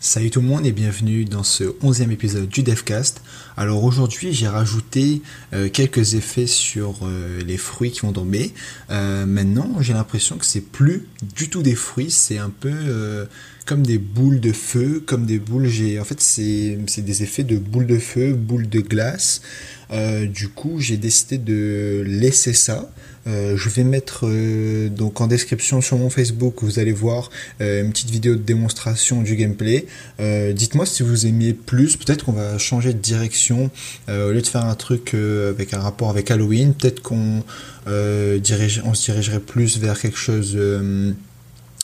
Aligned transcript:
Salut 0.00 0.30
tout 0.30 0.40
le 0.40 0.46
monde 0.46 0.64
et 0.64 0.70
bienvenue 0.70 1.24
dans 1.24 1.42
ce 1.42 1.74
onzième 1.82 2.12
épisode 2.12 2.48
du 2.48 2.62
DevCast. 2.62 3.20
Alors 3.56 3.82
aujourd'hui 3.82 4.32
j'ai 4.32 4.46
rajouté 4.46 5.22
euh, 5.52 5.68
quelques 5.68 6.14
effets 6.14 6.46
sur 6.46 7.00
euh, 7.02 7.40
les 7.44 7.56
fruits 7.56 7.90
qui 7.90 8.02
vont 8.02 8.12
tomber. 8.12 8.54
Euh, 8.90 9.26
maintenant 9.26 9.78
j'ai 9.80 9.94
l'impression 9.94 10.36
que 10.36 10.44
c'est 10.44 10.60
plus 10.60 11.08
du 11.34 11.50
tout 11.50 11.62
des 11.62 11.74
fruits, 11.74 12.12
c'est 12.12 12.38
un 12.38 12.50
peu 12.50 13.26
comme 13.68 13.86
des 13.86 13.98
boules 13.98 14.40
de 14.40 14.52
feu, 14.52 15.02
comme 15.04 15.26
des 15.26 15.38
boules. 15.38 15.68
J'ai 15.68 16.00
en 16.00 16.04
fait 16.04 16.20
c'est 16.20 17.02
des 17.02 17.22
effets 17.22 17.44
de 17.44 17.58
boules 17.58 17.86
de 17.86 17.98
feu, 17.98 18.32
boules 18.32 18.68
de 18.68 18.80
glace. 18.80 19.42
du 19.90 20.48
coup 20.48 20.80
j'ai 20.80 20.96
décidé 20.96 21.38
de 21.38 22.02
laisser 22.06 22.54
ça. 22.54 22.90
Euh, 23.28 23.56
je 23.56 23.68
vais 23.68 23.84
mettre 23.84 24.20
euh, 24.24 24.88
donc 24.88 25.20
en 25.20 25.26
description 25.26 25.80
sur 25.80 25.98
mon 25.98 26.08
Facebook, 26.08 26.62
vous 26.62 26.78
allez 26.78 26.92
voir 26.92 27.30
euh, 27.60 27.82
une 27.82 27.90
petite 27.90 28.10
vidéo 28.10 28.34
de 28.34 28.42
démonstration 28.42 29.22
du 29.22 29.36
gameplay. 29.36 29.86
Dites-moi 30.18 30.86
si 30.86 31.02
vous 31.02 31.26
aimiez 31.26 31.52
plus, 31.52 31.96
peut-être 31.96 32.24
qu'on 32.24 32.32
va 32.32 32.58
changer 32.58 32.92
de 32.92 32.98
direction 32.98 33.70
au 34.08 34.30
lieu 34.30 34.40
de 34.40 34.46
faire 34.46 34.64
un 34.64 34.74
truc 34.74 35.14
avec 35.14 35.74
un 35.74 35.78
rapport 35.78 36.10
avec 36.10 36.30
Halloween, 36.30 36.74
peut-être 36.74 37.02
qu'on 37.02 37.42
dirige, 37.86 38.82
on 38.84 38.94
se 38.94 39.04
dirigerait 39.04 39.40
plus 39.40 39.78
vers 39.78 39.98
quelque 40.00 40.18
chose 40.18 40.58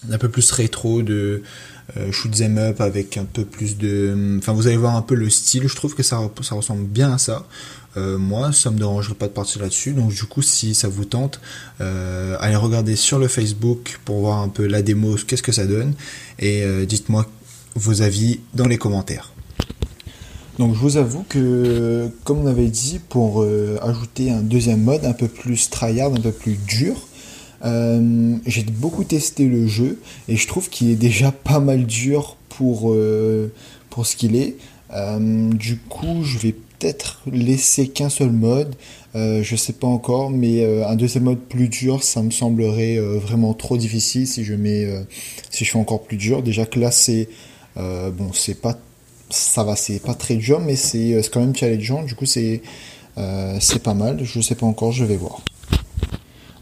d'un 0.05 0.19
peu 0.19 0.29
plus 0.29 0.51
rétro 0.51 1.03
de 1.03 1.43
shoot 2.11 2.31
them 2.31 2.57
up 2.57 2.81
avec 2.81 3.19
un 3.19 3.27
peu 3.27 3.45
plus 3.45 3.77
de 3.77 4.39
enfin 4.39 4.55
vous 4.55 4.67
allez 4.67 4.79
voir 4.79 4.97
un 4.97 5.03
peu 5.03 5.15
le 5.15 5.29
style 5.29 5.69
je 5.69 5.77
trouve 5.77 5.95
que 5.95 6.03
ça, 6.03 6.17
ressemble 6.51 6.85
bien 6.85 7.13
à 7.13 7.19
ça 7.19 7.47
euh, 7.97 8.19
moi, 8.19 8.53
ça 8.53 8.71
me 8.71 8.79
dérangerait 8.79 9.15
pas 9.15 9.29
de 9.29 9.33
partir 9.33 9.63
là-dessus. 9.63 9.93
Donc 9.93 10.13
du 10.13 10.25
coup, 10.25 10.43
si 10.43 10.75
ça 10.75 10.89
vous 10.89 11.05
tente, 11.05 11.41
euh, 11.81 12.37
allez 12.41 12.57
regarder 12.57 12.97
sur 12.97 13.19
le 13.19 13.29
Facebook 13.29 14.01
pour 14.05 14.21
voir 14.21 14.41
un 14.41 14.49
peu 14.49 14.67
la 14.67 14.83
démo, 14.83 15.17
qu'est-ce 15.27 15.43
que 15.43 15.53
ça 15.53 15.67
donne, 15.67 15.95
et 16.39 16.63
euh, 16.63 16.87
dites-moi 16.87 17.27
vos 17.75 18.03
avis 18.03 18.41
dans 18.55 18.67
les 18.67 18.79
commentaires. 18.79 19.33
Donc 20.59 20.75
je 20.75 20.79
vous 20.79 20.97
avoue 20.97 21.25
que, 21.29 22.09
comme 22.23 22.39
on 22.39 22.47
avait 22.47 22.69
dit, 22.69 23.01
pour 23.09 23.45
ajouter 23.83 24.31
un 24.31 24.41
deuxième 24.41 24.83
mode 24.83 25.05
un 25.05 25.13
peu 25.13 25.27
plus 25.27 25.69
tryhard, 25.69 26.13
un 26.13 26.21
peu 26.21 26.31
plus 26.31 26.55
dur, 26.55 26.95
j'ai 27.65 28.63
beaucoup 28.63 29.05
testé 29.05 29.47
le 29.47 29.67
jeu 29.67 30.01
et 30.29 30.37
je 30.37 30.47
trouve 30.47 30.69
qu'il 30.69 30.91
est 30.91 30.97
déjà 30.97 31.33
pas 31.33 31.61
mal 31.61 31.87
dur 31.87 32.37
pour, 32.49 32.95
pour 33.91 34.07
ce 34.07 34.17
qu'il 34.17 34.37
est. 34.37 34.57
du 34.91 35.79
coup, 35.89 36.23
je 36.25 36.39
vais 36.39 36.55
peut-être 36.85 37.21
laisser 37.31 37.89
qu'un 37.89 38.09
seul 38.09 38.31
mode. 38.31 38.75
Euh, 39.15 39.43
je 39.43 39.55
sais 39.55 39.73
pas 39.73 39.87
encore, 39.87 40.31
mais 40.31 40.65
euh, 40.65 40.87
un 40.89 40.97
deuxième 40.97 41.25
mode 41.25 41.39
plus 41.39 41.69
dur, 41.69 42.03
ça 42.03 42.21
me 42.23 42.31
semblerait 42.31 42.97
euh, 42.97 43.19
vraiment 43.19 43.55
trop 43.55 43.77
difficile 43.77 44.27
si 44.27 44.45
je 44.45 44.55
mets, 44.55 44.87
si 45.51 45.65
je 45.65 45.71
fais 45.71 45.79
encore 45.79 46.03
plus 46.03 46.17
dur. 46.17 46.43
Déjà 46.43 46.67
que 46.67 46.81
là, 46.81 46.91
c'est 46.91 47.29
bon, 47.77 48.33
c'est 48.33 48.61
pas, 48.61 48.77
ça 49.31 49.65
va, 49.65 49.77
c'est 49.77 50.01
pas 50.01 50.15
très 50.15 50.37
dur, 50.37 50.61
mais 50.61 50.77
c'est 50.77 51.21
quand 51.33 51.41
même 51.41 51.55
challengeant. 51.55 52.03
Du 52.03 52.15
coup, 52.15 52.27
c'est 52.27 52.63
c'est 53.61 53.83
pas 53.83 53.95
mal. 53.95 54.21
Je 54.23 54.41
sais 54.41 54.55
pas 54.55 54.67
encore, 54.67 54.93
je 54.93 55.05
vais 55.05 55.17
voir. 55.17 55.41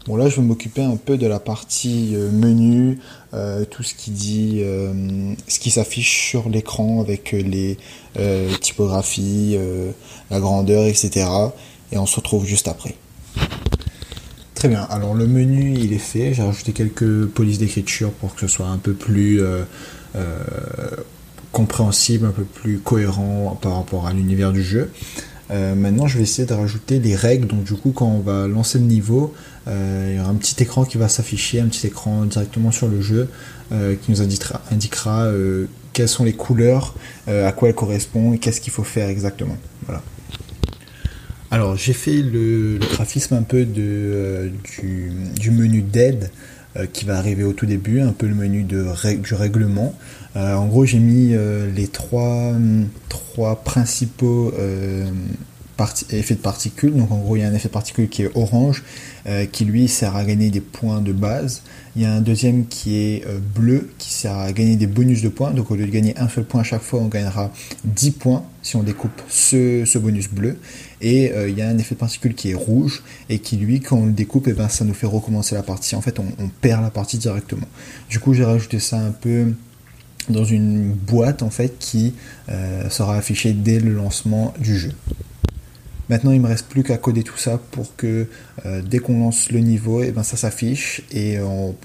Bon 0.05 0.17
là 0.17 0.27
je 0.27 0.35
vais 0.35 0.41
m'occuper 0.41 0.83
un 0.83 0.97
peu 0.97 1.17
de 1.17 1.25
la 1.27 1.39
partie 1.39 2.11
euh, 2.13 2.29
menu, 2.29 2.99
euh, 3.33 3.63
tout 3.63 3.83
ce 3.83 3.93
qui 3.93 4.11
dit, 4.11 4.59
euh, 4.61 5.33
ce 5.47 5.59
qui 5.59 5.71
s'affiche 5.71 6.27
sur 6.27 6.49
l'écran 6.49 6.99
avec 6.99 7.31
les 7.31 7.77
typographies, 8.59 9.57
la 10.29 10.39
grandeur, 10.39 10.85
etc. 10.85 11.25
Et 11.91 11.97
on 11.97 12.05
se 12.05 12.17
retrouve 12.17 12.45
juste 12.45 12.67
après. 12.67 12.95
Très 14.53 14.67
bien, 14.67 14.83
alors 14.89 15.13
le 15.13 15.25
menu 15.25 15.73
il 15.77 15.93
est 15.93 15.97
fait, 15.97 16.33
j'ai 16.33 16.43
rajouté 16.43 16.73
quelques 16.73 17.25
polices 17.27 17.57
d'écriture 17.57 18.11
pour 18.11 18.35
que 18.35 18.41
ce 18.41 18.47
soit 18.47 18.67
un 18.67 18.77
peu 18.77 18.93
plus 18.93 19.41
compréhensible, 21.51 22.25
un 22.25 22.31
peu 22.31 22.43
plus 22.43 22.79
cohérent 22.79 23.57
par 23.61 23.77
rapport 23.77 24.05
à 24.05 24.13
l'univers 24.13 24.51
du 24.51 24.63
jeu. 24.63 24.91
Euh, 25.53 25.75
maintenant, 25.75 26.07
je 26.07 26.17
vais 26.17 26.23
essayer 26.23 26.47
de 26.47 26.53
rajouter 26.53 26.99
les 26.99 27.15
règles. 27.15 27.47
Donc, 27.47 27.63
du 27.63 27.73
coup, 27.73 27.91
quand 27.91 28.07
on 28.07 28.19
va 28.19 28.47
lancer 28.47 28.79
le 28.79 28.85
niveau, 28.85 29.33
euh, 29.67 30.09
il 30.09 30.17
y 30.17 30.19
aura 30.19 30.29
un 30.29 30.35
petit 30.35 30.61
écran 30.63 30.83
qui 30.83 30.97
va 30.97 31.07
s'afficher, 31.07 31.59
un 31.59 31.67
petit 31.67 31.87
écran 31.87 32.25
directement 32.25 32.71
sur 32.71 32.87
le 32.87 33.01
jeu 33.01 33.29
euh, 33.71 33.95
qui 33.95 34.11
nous 34.11 34.21
indiquera, 34.21 34.61
quelles 35.93 36.09
sont 36.09 36.23
les 36.23 36.33
couleurs, 36.33 36.95
à 37.27 37.51
quoi 37.51 37.69
elles 37.69 37.75
correspondent 37.75 38.33
et 38.33 38.39
qu'est-ce 38.39 38.61
qu'il 38.61 38.73
faut 38.73 38.83
faire 38.83 39.09
exactement. 39.09 39.57
Voilà. 39.85 40.01
Alors, 41.51 41.75
j'ai 41.75 41.93
fait 41.93 42.23
le, 42.23 42.79
graphisme 42.79 43.35
un 43.35 43.43
peu 43.43 43.63
de, 43.63 44.51
du, 45.39 45.51
menu 45.51 45.83
d'aide 45.83 46.31
qui 46.91 47.05
va 47.05 47.17
arriver 47.17 47.43
au 47.43 47.53
tout 47.53 47.65
début, 47.65 48.01
un 48.01 48.11
peu 48.11 48.27
le 48.27 48.35
menu 48.35 48.63
de 48.63 48.85
du 49.21 49.33
règlement. 49.33 49.95
en 50.35 50.65
gros, 50.65 50.85
j'ai 50.85 50.99
mis 50.99 51.35
les 51.75 51.87
trois, 51.87 52.53
trois 53.09 53.63
principaux 53.63 54.53
euh, 55.79 56.17
effets 56.17 56.35
de 56.35 56.39
particules. 56.39 56.93
Donc 56.95 57.11
en 57.11 57.17
gros, 57.17 57.35
il 57.35 57.41
y 57.41 57.43
a 57.43 57.47
un 57.47 57.53
effet 57.53 57.67
de 57.67 57.73
particules 57.73 58.09
qui 58.09 58.23
est 58.23 58.31
orange, 58.35 58.83
euh, 59.25 59.45
qui 59.45 59.65
lui 59.65 59.87
sert 59.87 60.15
à 60.15 60.23
gagner 60.23 60.49
des 60.49 60.61
points 60.61 61.01
de 61.01 61.11
base. 61.11 61.63
Il 61.95 62.01
y 62.01 62.05
a 62.05 62.13
un 62.13 62.21
deuxième 62.21 62.67
qui 62.67 62.97
est 62.97 63.27
euh, 63.27 63.39
bleu, 63.39 63.89
qui 63.97 64.11
sert 64.11 64.37
à 64.37 64.51
gagner 64.51 64.75
des 64.75 64.87
bonus 64.87 65.21
de 65.21 65.29
points. 65.29 65.51
Donc 65.51 65.71
au 65.71 65.75
lieu 65.75 65.85
de 65.85 65.91
gagner 65.91 66.17
un 66.17 66.29
seul 66.29 66.43
point 66.43 66.61
à 66.61 66.63
chaque 66.63 66.81
fois, 66.81 66.99
on 66.99 67.07
gagnera 67.07 67.51
10 67.85 68.11
points 68.11 68.45
si 68.61 68.75
on 68.75 68.83
découpe 68.83 69.21
ce, 69.27 69.97
bonus 69.97 70.29
bleu. 70.29 70.57
Et 71.01 71.33
il 71.49 71.57
y 71.57 71.61
a 71.61 71.67
un 71.67 71.77
effet 71.77 71.95
de 71.95 71.99
particule 71.99 72.33
qui 72.33 72.51
est 72.51 72.55
rouge, 72.55 73.03
et 73.27 73.39
qui 73.39 73.57
lui, 73.57 73.81
quand 73.81 73.97
on 73.97 74.05
le 74.05 74.13
découpe, 74.13 74.47
et 74.47 74.51
eh 74.51 74.53
ben, 74.53 74.69
ça 74.69 74.85
nous 74.85 74.93
fait 74.93 75.05
recommencer 75.05 75.53
la 75.53 75.61
partie. 75.61 75.97
En 75.97 76.01
fait, 76.01 76.17
on, 76.17 76.27
on 76.39 76.47
perd 76.47 76.81
la 76.81 76.89
partie 76.89 77.17
directement. 77.17 77.67
Du 78.09 78.19
coup, 78.19 78.33
j'ai 78.33 78.45
rajouté 78.45 78.79
ça 78.79 78.97
un 78.97 79.11
peu 79.11 79.47
dans 80.29 80.45
une 80.45 80.91
boîte 80.91 81.43
en 81.43 81.49
fait 81.49 81.77
qui 81.79 82.13
euh, 82.49 82.89
sera 82.89 83.15
affichée 83.15 83.53
dès 83.53 83.79
le 83.79 83.93
lancement 83.93 84.53
du 84.59 84.77
jeu. 84.77 84.91
Maintenant, 86.09 86.31
il 86.31 86.41
me 86.41 86.47
reste 86.47 86.67
plus 86.67 86.83
qu'à 86.83 86.97
coder 86.97 87.23
tout 87.23 87.37
ça 87.37 87.59
pour 87.71 87.95
que 87.95 88.27
euh, 88.65 88.81
dès 88.81 88.99
qu'on 88.99 89.19
lance 89.19 89.51
le 89.51 89.59
niveau, 89.59 90.03
eh 90.03 90.11
ben, 90.11 90.23
ça 90.23 90.37
s'affiche 90.37 91.01
et 91.11 91.39
on, 91.39 91.75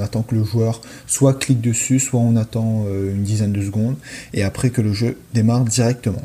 attend 0.00 0.22
que 0.22 0.34
le 0.34 0.44
joueur 0.44 0.80
soit 1.06 1.34
clique 1.34 1.60
dessus, 1.60 1.98
soit 1.98 2.20
on 2.20 2.36
attend 2.36 2.84
euh, 2.86 3.14
une 3.14 3.22
dizaine 3.22 3.52
de 3.52 3.62
secondes 3.62 3.96
et 4.34 4.42
après 4.42 4.70
que 4.70 4.82
le 4.82 4.92
jeu 4.92 5.16
démarre 5.32 5.64
directement. 5.64 6.22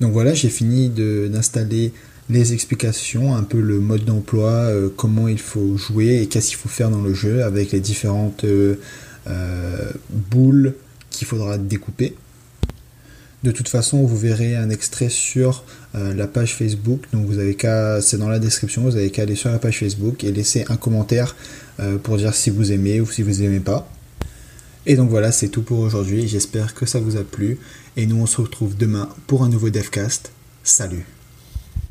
Donc 0.00 0.12
voilà, 0.12 0.34
j'ai 0.34 0.48
fini 0.48 0.90
d'installer 0.90 1.92
les 2.28 2.52
explications, 2.52 3.34
un 3.34 3.42
peu 3.42 3.60
le 3.60 3.80
mode 3.80 4.04
d'emploi, 4.04 4.70
comment 4.96 5.28
il 5.28 5.38
faut 5.38 5.76
jouer 5.76 6.20
et 6.22 6.26
qu'est-ce 6.26 6.48
qu'il 6.48 6.58
faut 6.58 6.68
faire 6.68 6.90
dans 6.90 7.00
le 7.00 7.14
jeu 7.14 7.44
avec 7.44 7.72
les 7.72 7.80
différentes 7.80 8.44
euh, 9.28 9.90
boule 10.10 10.74
qu'il 11.10 11.26
faudra 11.26 11.58
découper. 11.58 12.14
De 13.44 13.50
toute 13.50 13.68
façon, 13.68 14.02
vous 14.04 14.16
verrez 14.16 14.56
un 14.56 14.70
extrait 14.70 15.08
sur 15.08 15.64
euh, 15.94 16.14
la 16.14 16.26
page 16.26 16.54
Facebook. 16.54 17.02
Donc 17.12 17.26
vous 17.26 17.38
avez 17.38 17.54
qu'à, 17.54 18.00
c'est 18.00 18.18
dans 18.18 18.28
la 18.28 18.38
description, 18.38 18.82
vous 18.82 18.96
avez 18.96 19.10
qu'à 19.10 19.22
aller 19.22 19.36
sur 19.36 19.50
la 19.50 19.58
page 19.58 19.78
Facebook 19.78 20.24
et 20.24 20.32
laisser 20.32 20.64
un 20.68 20.76
commentaire 20.76 21.36
euh, 21.80 21.98
pour 21.98 22.16
dire 22.16 22.34
si 22.34 22.50
vous 22.50 22.72
aimez 22.72 23.00
ou 23.00 23.06
si 23.06 23.22
vous 23.22 23.42
aimez 23.42 23.60
pas. 23.60 23.88
Et 24.86 24.96
donc 24.96 25.10
voilà, 25.10 25.32
c'est 25.32 25.48
tout 25.48 25.62
pour 25.62 25.80
aujourd'hui. 25.80 26.28
J'espère 26.28 26.74
que 26.74 26.86
ça 26.86 27.00
vous 27.00 27.16
a 27.16 27.24
plu. 27.24 27.58
Et 27.96 28.06
nous, 28.06 28.16
on 28.16 28.26
se 28.26 28.40
retrouve 28.40 28.76
demain 28.76 29.08
pour 29.26 29.42
un 29.42 29.48
nouveau 29.48 29.70
Devcast. 29.70 30.30
Salut 30.62 31.15